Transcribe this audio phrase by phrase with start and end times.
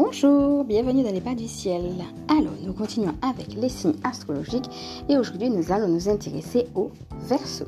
[0.00, 1.82] Bonjour, bienvenue dans les pas du ciel.
[2.28, 4.70] Alors, nous continuons avec les signes astrologiques
[5.08, 6.92] et aujourd'hui nous allons nous intéresser au
[7.28, 7.64] verso.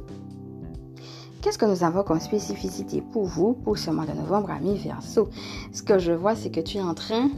[1.43, 5.29] Qu'est-ce que nous avons comme spécificité pour vous pour ce mois de novembre à mi-verso
[5.73, 7.31] Ce que je vois, c'est que tu es en train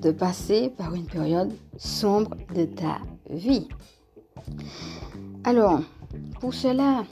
[0.00, 2.96] de passer par une période sombre de ta
[3.28, 3.68] vie.
[5.44, 5.80] Alors,
[6.40, 7.04] pour cela,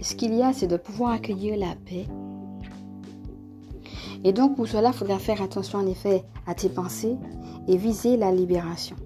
[0.00, 2.06] ce qu'il y a, c'est de pouvoir accueillir la paix
[4.24, 7.16] et donc pour cela, il faudra faire attention en effet à tes pensées
[7.66, 8.96] et viser la libération.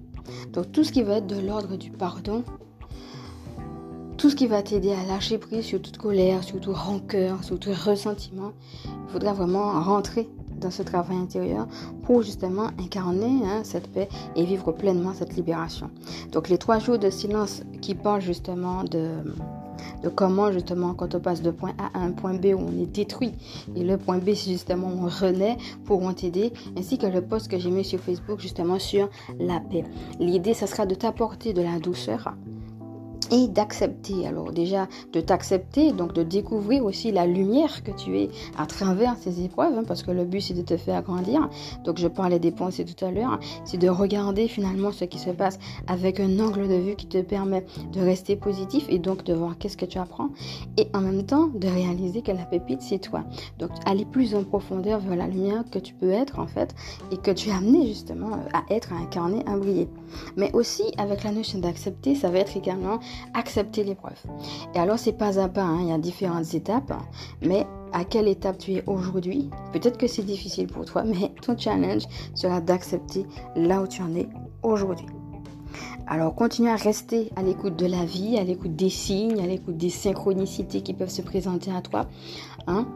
[0.53, 2.43] Donc tout ce qui va être de l'ordre du pardon,
[4.17, 7.59] tout ce qui va t'aider à lâcher prise sur toute colère, sur toute rancœur, sur
[7.59, 8.53] tout ressentiment,
[8.85, 10.29] il faudra vraiment rentrer
[10.59, 11.67] dans ce travail intérieur
[12.03, 15.89] pour justement incarner hein, cette paix et vivre pleinement cette libération.
[16.31, 19.09] Donc les trois jours de silence qui parlent justement de
[20.01, 22.81] de comment justement quand on passe de point A à un point B où on
[22.81, 23.33] est détruit
[23.75, 27.57] et le point B c'est justement on renaît pourront t'aider ainsi que le post que
[27.57, 29.83] j'ai mis sur Facebook justement sur la paix.
[30.19, 32.33] L'idée ce sera de t'apporter de la douceur
[33.33, 34.27] et d'accepter.
[34.27, 39.15] Alors déjà de t'accepter, donc de découvrir aussi la lumière que tu es à travers
[39.17, 41.49] ces épreuves, hein, parce que le but c'est de te faire grandir.
[41.83, 45.31] Donc je parlais des pensées tout à l'heure, c'est de regarder finalement ce qui se
[45.31, 49.33] passe avec un angle de vue qui te permet de rester positif et donc de
[49.33, 50.29] voir qu'est-ce que tu apprends
[50.77, 53.23] et en même temps de réaliser que la pépite c'est toi.
[53.57, 56.75] Donc aller plus en profondeur vers la lumière que tu peux être en fait
[57.11, 59.89] et que tu es amené justement à être, à incarner, à briller.
[60.37, 62.99] Mais aussi avec la notion d'accepter, ça va être également
[63.33, 64.21] accepter l'épreuve.
[64.75, 66.93] Et alors, c'est pas à pas, hein, il y a différentes étapes,
[67.41, 71.57] mais à quelle étape tu es aujourd'hui Peut-être que c'est difficile pour toi, mais ton
[71.57, 72.03] challenge
[72.33, 73.25] sera d'accepter
[73.55, 74.27] là où tu en es
[74.63, 75.07] aujourd'hui.
[76.07, 79.77] Alors continue à rester à l'écoute de la vie, à l'écoute des signes, à l'écoute
[79.77, 82.07] des synchronicités qui peuvent se présenter à toi.
[82.67, 82.87] Hein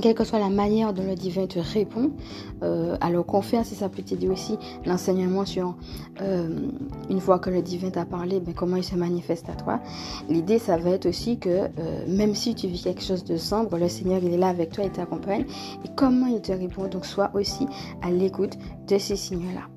[0.00, 2.10] quelle que soit la manière dont le divin te répond,
[2.62, 5.76] euh, alors confiance, et ça peut t'aider aussi l'enseignement sur
[6.20, 6.48] euh,
[7.10, 9.80] une fois que le divin t'a parlé, ben, comment il se manifeste à toi.
[10.28, 11.68] L'idée, ça va être aussi que euh,
[12.08, 14.84] même si tu vis quelque chose de sombre, le Seigneur, il est là avec toi,
[14.84, 15.44] il t'accompagne.
[15.84, 17.66] Et comment il te répond, donc sois aussi
[18.02, 18.56] à l'écoute
[18.88, 19.68] de ces signes-là.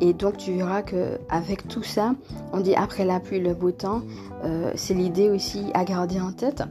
[0.00, 2.14] Et donc tu verras que avec tout ça,
[2.52, 4.00] on dit après la pluie le beau temps,
[4.74, 6.62] c'est l'idée aussi à garder en tête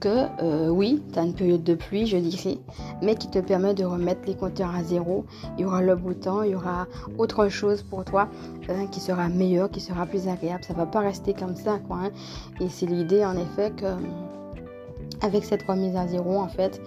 [0.00, 2.58] que euh, oui, tu as une période de pluie, je dirais,
[3.02, 5.24] mais qui te permet de remettre les compteurs à zéro.
[5.56, 6.86] Il y aura le temps, il y aura
[7.18, 8.28] autre chose pour toi
[8.68, 10.64] hein, qui sera meilleur, qui sera plus agréable.
[10.64, 11.98] Ça va pas rester comme ça, quoi.
[12.04, 12.10] Hein.
[12.60, 13.86] Et c'est l'idée, en effet, que
[15.20, 16.80] avec cette remise à zéro, en fait,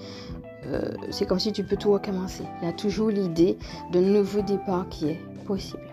[0.67, 2.43] euh, c'est comme si tu peux tout recommencer.
[2.61, 3.57] Il y a toujours l'idée
[3.91, 5.90] de nouveau départ qui est possible.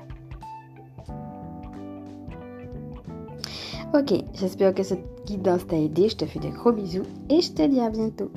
[3.95, 6.11] Ok, j'espère que cette guidance t'a aidé.
[6.11, 8.31] Je te fais des gros bisous et je te dis à bientôt.